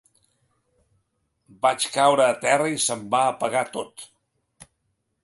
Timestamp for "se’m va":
2.87-3.21